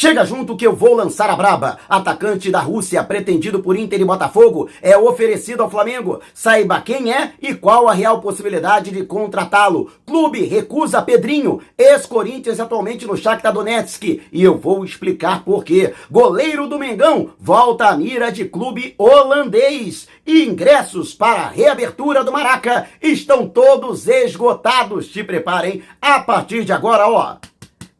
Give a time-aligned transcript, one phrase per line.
[0.00, 1.76] Chega junto que eu vou lançar a braba.
[1.88, 6.20] Atacante da Rússia, pretendido por Inter e Botafogo, é oferecido ao Flamengo.
[6.32, 9.90] Saiba quem é e qual a real possibilidade de contratá-lo.
[10.06, 14.22] Clube recusa Pedrinho, ex-Corinthians atualmente no Shakhtar Donetsk.
[14.30, 15.92] E eu vou explicar por quê.
[16.08, 20.06] Goleiro do Mengão volta à mira de clube holandês.
[20.24, 25.08] E ingressos para a reabertura do Maraca estão todos esgotados.
[25.08, 27.47] Te preparem a partir de agora, ó.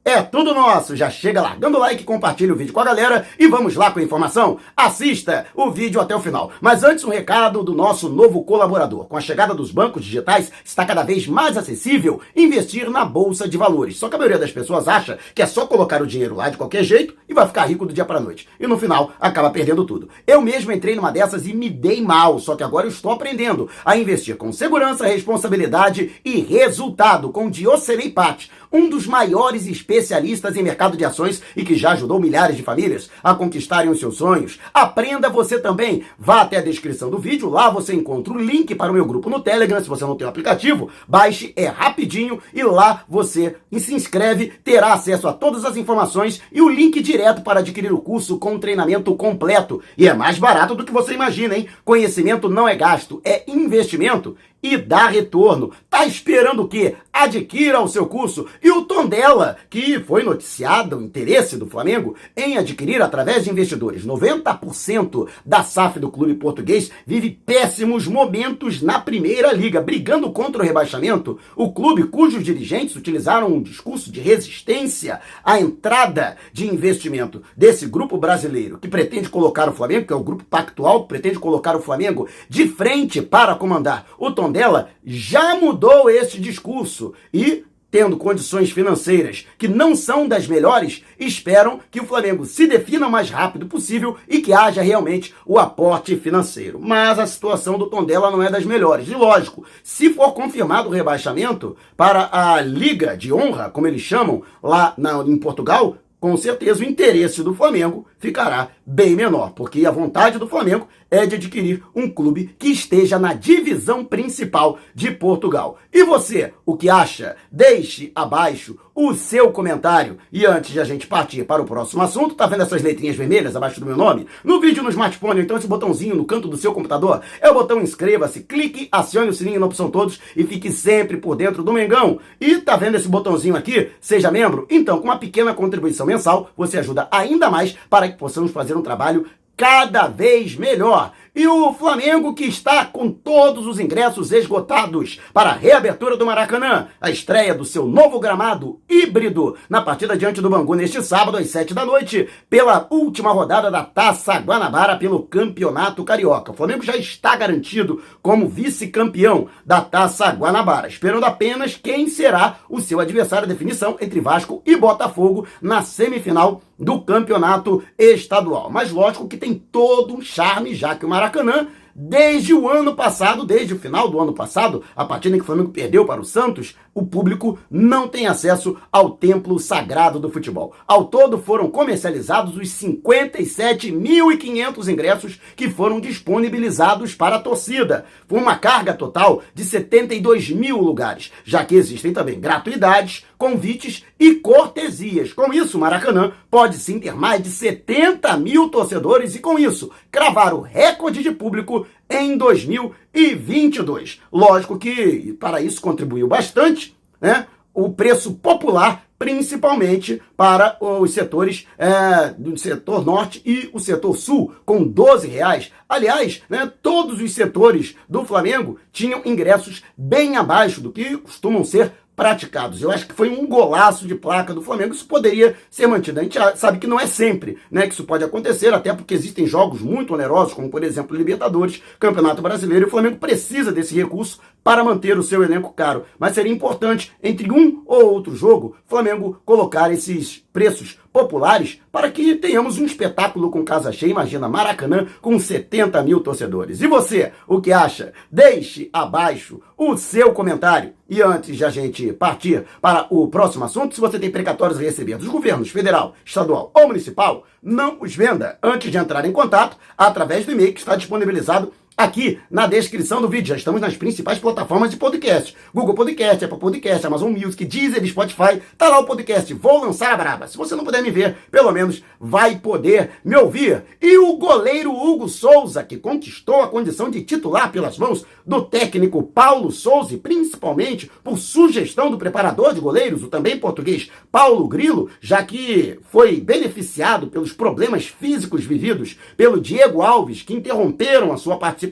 [0.08, 0.96] É tudo nosso.
[0.96, 3.98] Já chega largando o like, compartilha o vídeo com a galera e vamos lá com
[3.98, 4.56] a informação.
[4.74, 6.50] Assista o vídeo até o final.
[6.62, 9.04] Mas antes um recado do nosso novo colaborador.
[9.04, 13.58] Com a chegada dos bancos digitais, está cada vez mais acessível investir na bolsa de
[13.58, 13.98] valores.
[13.98, 16.56] Só que a maioria das pessoas acha que é só colocar o dinheiro lá de
[16.56, 18.48] qualquer jeito e vai ficar rico do dia para noite.
[18.58, 20.08] E no final acaba perdendo tudo.
[20.26, 23.68] Eu mesmo entrei numa dessas e me dei mal, só que agora eu estou aprendendo
[23.84, 30.56] a investir com segurança, responsabilidade e resultado com Diocenei Pat, um dos maiores especialistas especialistas
[30.56, 34.16] em mercado de ações e que já ajudou milhares de famílias a conquistarem os seus
[34.16, 34.58] sonhos.
[34.72, 36.04] Aprenda você também.
[36.18, 39.28] Vá até a descrição do vídeo, lá você encontra o link para o meu grupo
[39.28, 39.80] no Telegram.
[39.80, 44.92] Se você não tem o aplicativo, baixe, é rapidinho e lá você se inscreve, terá
[44.92, 49.14] acesso a todas as informações e o link direto para adquirir o curso com treinamento
[49.14, 49.82] completo.
[49.96, 51.68] E é mais barato do que você imagina, hein?
[51.84, 55.72] Conhecimento não é gasto, é investimento e dá retorno.
[55.88, 56.96] Tá esperando o quê?
[57.12, 58.46] Adquira o seu curso.
[58.62, 64.04] E o Tondela, que foi noticiado o interesse do Flamengo em adquirir através de investidores.
[64.04, 70.64] 90% da SAF do clube português vive péssimos momentos na primeira liga, brigando contra o
[70.64, 71.38] rebaixamento.
[71.56, 78.16] O clube cujos dirigentes utilizaram um discurso de resistência à entrada de investimento desse grupo
[78.16, 81.82] brasileiro que pretende colocar o Flamengo, que é o grupo pactual, que pretende colocar o
[81.82, 88.70] Flamengo de frente para comandar o Tondela dela já mudou esse discurso e tendo condições
[88.70, 93.66] financeiras que não são das melhores, esperam que o Flamengo se defina o mais rápido
[93.66, 96.78] possível e que haja realmente o aporte financeiro.
[96.80, 99.08] Mas a situação do Tondela não é das melhores.
[99.08, 104.42] E lógico, se for confirmado o rebaixamento para a Liga de Honra, como eles chamam
[104.62, 109.90] lá na, em Portugal, com certeza o interesse do Flamengo ficará bem menor, porque a
[109.90, 115.78] vontade do Flamengo é de adquirir um clube que esteja na divisão principal de Portugal.
[115.92, 117.36] E você, o que acha?
[117.50, 120.18] Deixe abaixo o seu comentário.
[120.32, 123.54] E antes de a gente partir para o próximo assunto, tá vendo essas letrinhas vermelhas
[123.54, 124.26] abaixo do meu nome?
[124.42, 127.80] No vídeo no smartphone, então esse botãozinho no canto do seu computador, é o botão
[127.80, 132.18] inscreva-se, clique, acione o sininho na opção todos e fique sempre por dentro do Mengão.
[132.40, 133.90] E tá vendo esse botãozinho aqui?
[134.00, 134.66] Seja membro?
[134.68, 138.82] Então, com uma pequena contribuição mensal, você ajuda ainda mais para que possamos fazer um
[138.82, 139.26] trabalho
[139.58, 141.12] cada vez melhor.
[141.34, 146.88] E o Flamengo que está com todos os ingressos esgotados para a reabertura do Maracanã,
[147.00, 151.48] a estreia do seu novo gramado híbrido na partida diante do Bangu neste sábado às
[151.48, 156.52] sete da noite, pela última rodada da Taça Guanabara pelo Campeonato Carioca.
[156.52, 162.80] O Flamengo já está garantido como vice-campeão da Taça Guanabara, esperando apenas quem será o
[162.80, 168.70] seu adversário à definição entre Vasco e Botafogo na semifinal do campeonato estadual.
[168.70, 171.68] Mas lógico que tem todo um charme, já que o Maracanã
[172.00, 175.70] Desde o ano passado, desde o final do ano passado, a partida que o Flamengo
[175.70, 180.74] perdeu para o Santos, o público não tem acesso ao templo sagrado do futebol.
[180.86, 188.06] Ao todo foram comercializados os 57.500 ingressos que foram disponibilizados para a torcida.
[188.26, 194.34] Foi uma carga total de 72 mil lugares, já que existem também gratuidades, convites e
[194.34, 195.32] cortesias.
[195.32, 200.52] Com isso, Maracanã pode sim ter mais de 70 mil torcedores e, com isso, cravar
[200.52, 204.20] o recorde de público em 2022.
[204.32, 212.34] Lógico que para isso contribuiu bastante né, o preço popular, principalmente para os setores é,
[212.38, 215.72] do setor norte e o setor sul, com 12 reais.
[215.88, 221.92] Aliás, né, todos os setores do Flamengo tinham ingressos bem abaixo do que costumam ser
[222.18, 222.82] praticados.
[222.82, 224.92] Eu acho que foi um golaço de placa do Flamengo.
[224.92, 226.18] Isso poderia ser mantido.
[226.18, 229.46] A gente sabe que não é sempre né, que isso pode acontecer, até porque existem
[229.46, 234.40] jogos muito onerosos, como por exemplo Libertadores, Campeonato Brasileiro, e o Flamengo precisa desse recurso
[234.64, 236.06] para manter o seu elenco caro.
[236.18, 242.34] Mas seria importante, entre um ou outro jogo, Flamengo colocar esses preços populares para que
[242.34, 244.10] tenhamos um espetáculo com casa cheia.
[244.10, 246.80] Imagina Maracanã com 70 mil torcedores.
[246.80, 248.12] E você, o que acha?
[248.28, 250.94] Deixe abaixo o seu comentário.
[251.08, 254.82] E antes de a gente partir para o próximo assunto, se você tem precatórios a
[254.82, 259.76] receber dos governos federal, estadual ou municipal, não os venda antes de entrar em contato
[259.96, 263.48] através do e-mail que está disponibilizado aqui na descrição do vídeo.
[263.48, 265.56] Já estamos nas principais plataformas de podcast.
[265.74, 268.62] Google Podcast, Apple Podcast, Amazon Music, Deezer Spotify.
[268.78, 270.46] Tá lá o podcast Vou Lançar a Braba.
[270.46, 273.82] Se você não puder me ver, pelo menos vai poder me ouvir.
[274.00, 279.20] E o goleiro Hugo Souza, que conquistou a condição de titular pelas mãos do técnico
[279.20, 285.42] Paulo Souza, principalmente por sugestão do preparador de goleiros, o também português Paulo Grilo, já
[285.42, 291.87] que foi beneficiado pelos problemas físicos vividos pelo Diego Alves, que interromperam a sua participação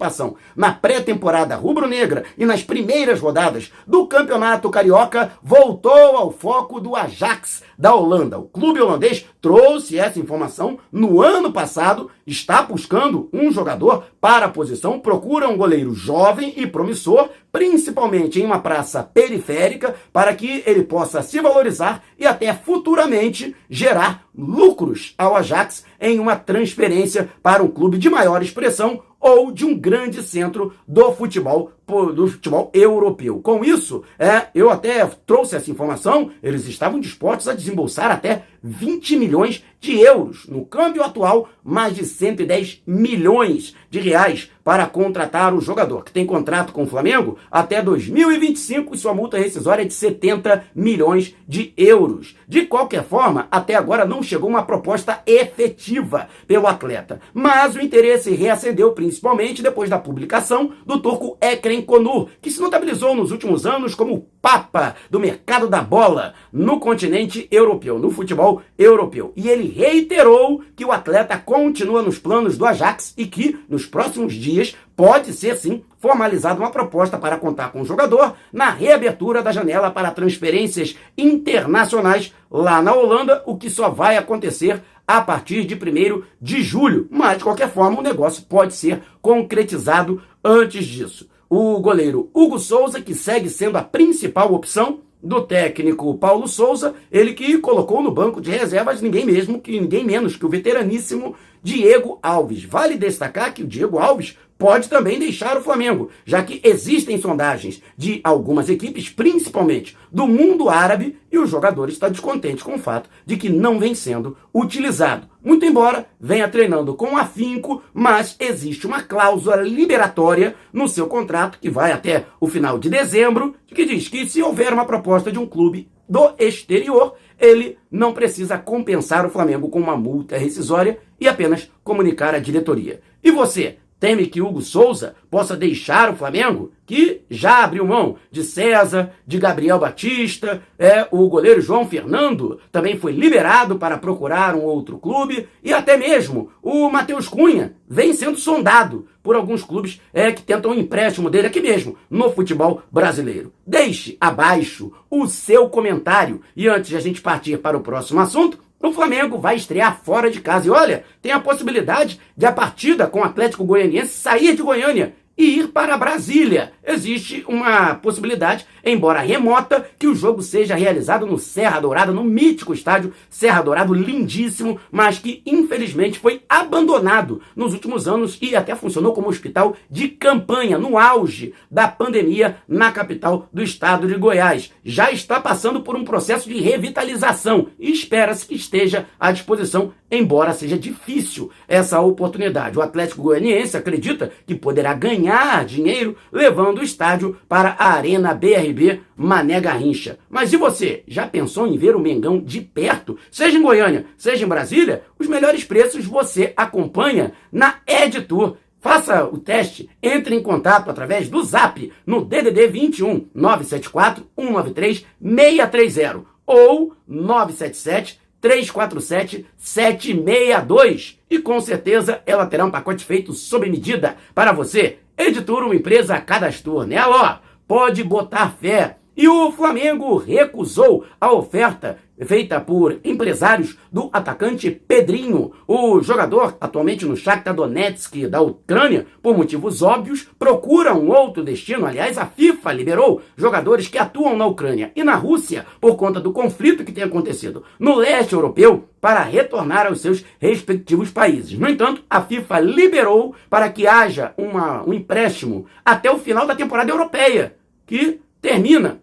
[0.55, 7.63] na pré-temporada rubro-negra e nas primeiras rodadas do Campeonato Carioca, voltou ao foco do Ajax
[7.79, 8.39] da Holanda.
[8.39, 14.51] O clube holandês trouxe essa informação no ano passado, está buscando um jogador para a
[14.51, 20.83] posição, procura um goleiro jovem e promissor, principalmente em uma praça periférica, para que ele
[20.83, 27.69] possa se valorizar e até futuramente gerar lucros ao Ajax em uma transferência para um
[27.69, 33.41] clube de maior expressão ou de um grande centro do futebol do futebol europeu.
[33.41, 39.17] Com isso, é, eu até trouxe essa informação, eles estavam dispostos a desembolsar até 20
[39.17, 40.47] milhões de euros.
[40.49, 46.27] No câmbio atual, mais de 110 milhões de reais para contratar o jogador, que tem
[46.27, 51.73] contrato com o Flamengo até 2025 e sua multa rescisória é de 70 milhões de
[51.77, 52.37] euros.
[52.49, 58.35] De qualquer forma, até agora não chegou uma proposta efetiva pelo atleta, mas o interesse
[58.35, 63.95] reacendeu principalmente depois da publicação do turco Ekrem Konur, que se notabilizou nos últimos anos
[63.95, 69.33] como papa do mercado da bola no continente europeu, no futebol europeu.
[69.35, 74.35] E ele reiterou que o atleta continua nos planos do Ajax e que nos próximos
[74.35, 79.53] dias pode ser sim formalizada uma proposta para contar com o jogador na reabertura da
[79.53, 85.75] janela para transferências internacionais lá na Holanda, o que só vai acontecer a partir de
[85.75, 87.09] 1 de julho.
[87.11, 93.01] Mas, de qualquer forma, o negócio pode ser concretizado antes disso o goleiro Hugo Souza,
[93.01, 98.41] que segue sendo a principal opção do técnico Paulo Souza, ele que colocou no banco
[98.41, 102.65] de reservas ninguém mesmo, que ninguém menos que o veteraníssimo Diego Alves.
[102.65, 107.83] Vale destacar que o Diego Alves pode também deixar o Flamengo, já que existem sondagens
[107.97, 113.11] de algumas equipes, principalmente do mundo árabe, e o jogador está descontente com o fato
[113.25, 115.29] de que não vem sendo utilizado.
[115.45, 121.71] Muito embora venha treinando com afinco, mas existe uma cláusula liberatória no seu contrato que
[121.71, 125.47] vai até o final de dezembro, que diz que se houver uma proposta de um
[125.47, 131.71] clube do exterior, ele não precisa compensar o Flamengo com uma multa rescisória e apenas
[131.85, 133.01] comunicar à diretoria.
[133.23, 138.45] E você, Teme que Hugo Souza possa deixar o Flamengo, que já abriu mão de
[138.45, 144.63] César, de Gabriel Batista, é o goleiro João Fernando também foi liberado para procurar um
[144.63, 150.31] outro clube e até mesmo o Matheus Cunha vem sendo sondado por alguns clubes é
[150.31, 153.53] que tentam um empréstimo dele aqui mesmo no futebol brasileiro.
[153.67, 158.59] Deixe abaixo o seu comentário e antes de a gente partir para o próximo assunto,
[158.83, 160.67] o Flamengo vai estrear fora de casa.
[160.67, 165.15] E olha, tem a possibilidade de a partida com o Atlético Goianiense sair de Goiânia
[165.37, 166.73] e ir para Brasília.
[166.85, 172.73] Existe uma possibilidade, embora remota, que o jogo seja realizado no Serra Dourada, no mítico
[172.73, 179.13] estádio Serra Dourado, lindíssimo, mas que infelizmente foi abandonado nos últimos anos e até funcionou
[179.13, 184.73] como hospital de campanha no auge da pandemia na capital do estado de Goiás.
[184.85, 190.53] Já está passando por um processo de revitalização e espera-se que esteja à disposição, embora
[190.53, 192.79] seja difícil essa oportunidade.
[192.79, 198.33] O Atlético Goianiense acredita que poderá ganhar ganhar dinheiro levando o estádio para a Arena
[198.33, 200.19] BRB Mané Garrincha.
[200.31, 201.03] Mas e você?
[201.09, 203.19] Já pensou em ver o Mengão de perto?
[203.31, 208.57] Seja em Goiânia, seja em Brasília, os melhores preços você acompanha na Edtour.
[208.79, 216.25] Faça o teste, entre em contato através do Zap no DDD 21 974 193 630
[216.47, 221.19] ou 977 347 762.
[221.29, 224.99] E com certeza ela terá um pacote feito sob medida para você.
[225.19, 228.99] Editora, uma empresa cadastrou nela, ó, pode botar fé.
[229.17, 235.53] E o Flamengo recusou a oferta feita por empresários do atacante Pedrinho.
[235.67, 241.87] O jogador, atualmente no Shakhtar Donetsk da Ucrânia, por motivos óbvios, procura um outro destino.
[241.87, 246.33] Aliás, a FIFA liberou jogadores que atuam na Ucrânia e na Rússia por conta do
[246.33, 251.59] conflito que tem acontecido no leste europeu para retornar aos seus respectivos países.
[251.59, 256.57] No entanto, a FIFA liberou para que haja uma, um empréstimo até o final da
[256.57, 257.57] temporada europeia,
[257.87, 259.01] que termina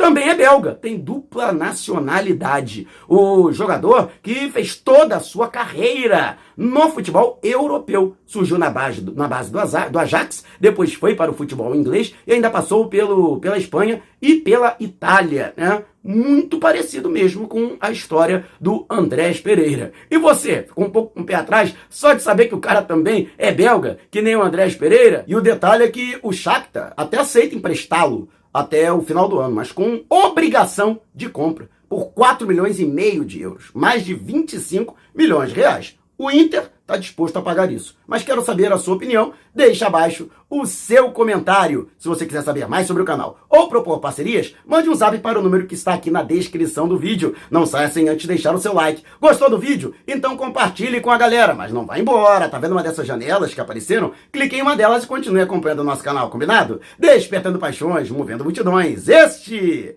[0.00, 2.88] também é belga, tem dupla nacionalidade.
[3.06, 8.16] O jogador que fez toda a sua carreira no futebol europeu.
[8.24, 12.48] Surgiu na base, na base do Ajax, depois foi para o futebol inglês e ainda
[12.48, 15.52] passou pelo, pela Espanha e pela Itália.
[15.54, 15.84] Né?
[16.02, 19.92] Muito parecido mesmo com a história do Andrés Pereira.
[20.10, 22.60] E você, ficou um pouco com um o pé atrás só de saber que o
[22.60, 25.24] cara também é belga, que nem o Andrés Pereira?
[25.28, 29.54] E o detalhe é que o Shakhtar até aceita emprestá-lo até o final do ano,
[29.54, 34.94] mas com obrigação de compra por 4 milhões e meio de euros, mais de 25
[35.14, 35.98] milhões de reais.
[36.16, 37.96] O Inter está disposto a pagar isso.
[38.06, 39.32] Mas quero saber a sua opinião.
[39.54, 41.88] Deixe abaixo o seu comentário.
[41.96, 45.38] Se você quiser saber mais sobre o canal ou propor parcerias, mande um zap para
[45.38, 47.36] o número que está aqui na descrição do vídeo.
[47.50, 49.04] Não saia sem antes deixar o seu like.
[49.20, 49.94] Gostou do vídeo?
[50.06, 51.54] Então compartilhe com a galera.
[51.54, 52.48] Mas não vá embora.
[52.48, 54.12] Tá vendo uma dessas janelas que apareceram?
[54.32, 56.80] Clique em uma delas e continue acompanhando o nosso canal, combinado?
[56.98, 59.08] Despertando paixões, movendo multidões.
[59.08, 59.96] Este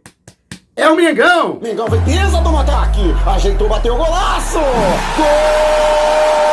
[0.76, 1.60] é o Mengão!
[1.62, 4.58] Mengão foi pesa do ataque, ajeitou, bateu o golaço!
[5.18, 6.53] Gol!